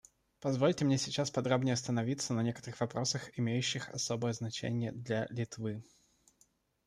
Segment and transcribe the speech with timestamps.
[0.39, 5.83] Позвольте мне сейчас подробнее остановиться на некоторых вопросах, имеющих особое значение для Литвы.